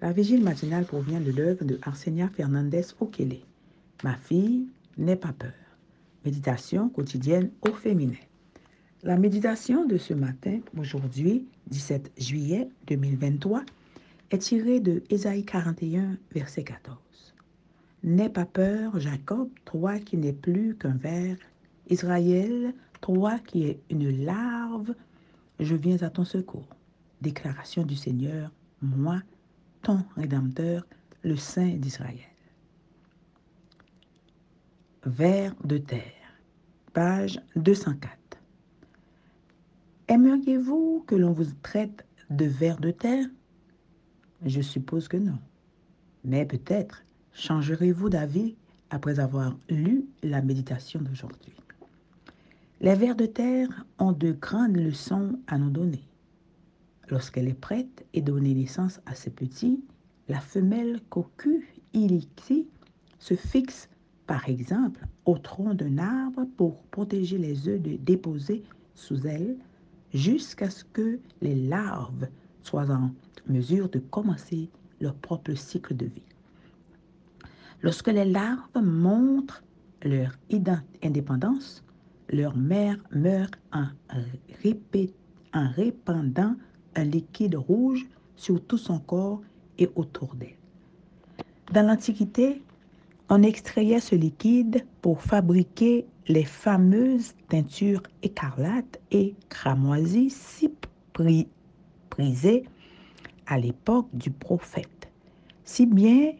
[0.00, 3.38] La vigile matinale provient de l'œuvre de Arsenia Fernandez Okele.
[4.04, 5.52] Ma fille, n'aie pas peur.
[6.24, 8.14] Méditation quotidienne au féminin.
[9.02, 13.64] La méditation de ce matin, aujourd'hui, 17 juillet 2023,
[14.30, 16.98] est tirée de Ésaïe 41, verset 14.
[18.04, 21.36] N'aie pas peur, Jacob, toi qui n'es plus qu'un ver,
[21.90, 24.94] Israël, toi qui es une larve,
[25.58, 26.68] je viens à ton secours.
[27.20, 29.22] Déclaration du Seigneur, moi,
[29.82, 30.84] ton Rédempteur,
[31.22, 32.18] le Saint d'Israël.
[35.04, 36.02] Vers de terre,
[36.92, 38.10] page 204.
[40.08, 43.26] Aimeriez-vous que l'on vous traite de vers de terre?
[44.44, 45.38] Je suppose que non.
[46.24, 47.02] Mais peut-être
[47.32, 48.56] changerez-vous d'avis
[48.90, 51.52] après avoir lu la méditation d'aujourd'hui.
[52.80, 56.07] Les vers de terre ont de grandes leçons à nous donner.
[57.10, 59.82] Lorsqu'elle est prête et donner naissance à ses petits,
[60.28, 62.68] la femelle cocu illicti
[63.18, 63.88] se fixe,
[64.26, 68.62] par exemple, au tronc d'un arbre pour protéger les œufs de déposés
[68.94, 69.56] sous elle
[70.12, 72.28] jusqu'à ce que les larves
[72.62, 73.10] soient en
[73.46, 74.68] mesure de commencer
[75.00, 76.22] leur propre cycle de vie.
[77.82, 79.62] Lorsque les larves montrent
[80.02, 80.36] leur
[81.02, 81.84] indépendance,
[82.30, 86.56] leur mère meurt en répandant
[86.98, 89.40] un liquide rouge sur tout son corps
[89.78, 90.56] et autour d'elle.
[91.72, 92.62] Dans l'Antiquité,
[93.30, 100.70] on extrayait ce liquide pour fabriquer les fameuses teintures écarlates et cramoisies si
[102.10, 102.64] prisées
[103.46, 105.08] à l'époque du prophète,
[105.64, 106.32] si bien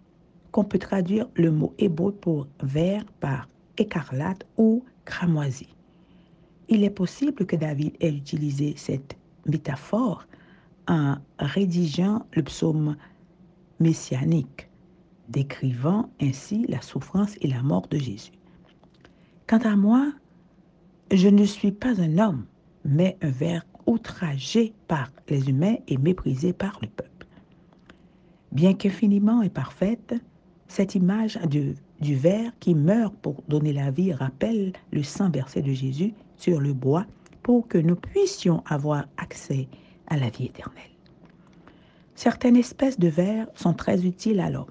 [0.50, 5.68] qu'on peut traduire le mot hébreu pour vert par écarlate ou cramoisi.
[6.68, 10.26] Il est possible que David ait utilisé cette métaphore
[10.88, 12.96] en rédigeant le psaume
[13.78, 14.68] messianique,
[15.28, 18.32] décrivant ainsi la souffrance et la mort de Jésus.
[19.46, 20.12] Quant à moi,
[21.12, 22.46] je ne suis pas un homme,
[22.84, 27.26] mais un ver outragé par les humains et méprisé par le peuple.
[28.52, 30.14] Bien qu'infiniment imparfaite,
[30.68, 35.62] cette image du, du ver qui meurt pour donner la vie rappelle le sang versé
[35.62, 37.06] de Jésus sur le bois
[37.42, 39.68] pour que nous puissions avoir accès
[40.08, 40.90] à la vie éternelle.
[42.14, 44.66] Certaines espèces de vers sont très utiles à l'homme.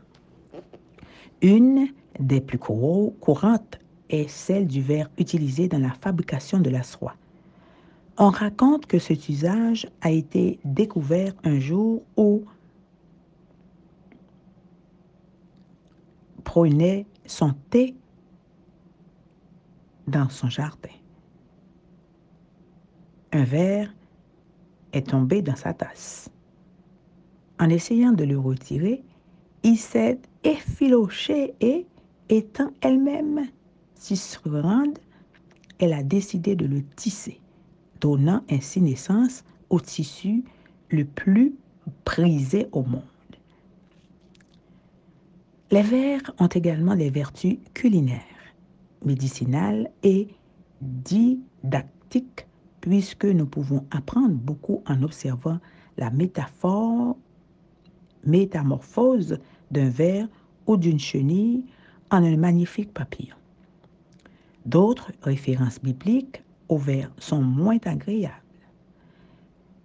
[1.42, 1.88] Une
[2.20, 7.16] des plus courantes est celle du verre utilisé dans la fabrication de la soie.
[8.18, 12.44] On raconte que cet usage a été découvert un jour où
[16.44, 17.96] prenait son thé
[20.08, 20.90] dans son jardin.
[23.34, 23.94] Un verre
[24.94, 26.30] est tombé dans sa tasse.
[27.59, 29.03] En essayant de le retirer,
[29.64, 31.86] il s'est effiloché et,
[32.30, 33.48] étant elle-même
[33.96, 35.00] si grande,
[35.80, 37.40] elle a décidé de le tisser,
[38.00, 40.44] donnant ainsi naissance au tissu
[40.90, 41.56] le plus
[42.06, 43.02] prisé au monde.
[45.72, 48.22] Les vers ont également des vertus culinaires,
[49.04, 50.30] médicinales et
[50.81, 52.48] didactiques
[52.88, 55.59] puisque nous pouvons apprendre beaucoup en observant
[55.98, 57.18] la métaphore,
[58.24, 59.40] métamorphose
[59.72, 60.30] d'un ver
[60.68, 61.66] ou d'une chenille
[62.12, 63.36] en un magnifique papillon.
[64.66, 68.36] D'autres références bibliques au ver sont moins agréables.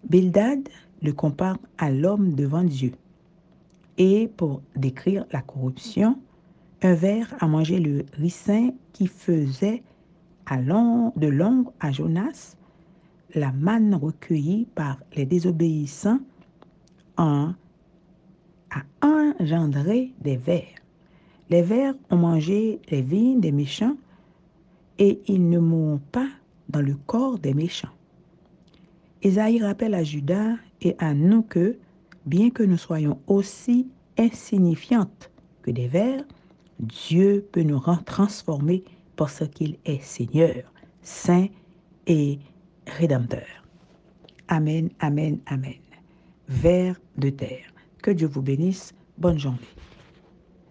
[0.08, 0.68] Bildad
[1.02, 2.92] le compare à l'homme devant Dieu.
[3.98, 6.20] Et pour décrire la corruption,
[6.82, 9.82] un ver a mangé le ricin qui faisait
[11.16, 12.56] de l'ombre à Jonas
[13.34, 16.20] la manne recueillie par les désobéissants
[17.16, 17.54] a
[19.02, 20.64] engendré des vers.
[21.50, 23.96] Les vers ont mangé les vignes des méchants
[24.98, 26.28] et ils ne mourront pas
[26.68, 27.92] dans le corps des méchants.
[29.22, 31.76] Isaïe rappelle à Judas et à nous que,
[32.26, 35.30] bien que nous soyons aussi insignifiantes
[35.62, 36.24] que des vers,
[36.80, 38.82] Dieu peut nous rendre transformés
[39.16, 40.72] parce qu'il est Seigneur,
[41.02, 41.46] Saint
[42.06, 42.38] et
[42.86, 43.46] Rédempteur.
[44.48, 45.80] Amen, Amen, Amen.
[46.48, 47.72] Vers de terre.
[48.02, 48.92] Que Dieu vous bénisse.
[49.18, 49.58] Bonne journée.